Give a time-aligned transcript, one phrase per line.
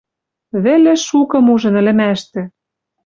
[0.63, 2.41] Вӹлӹ шукым ужын ӹлӹмӓштӹ.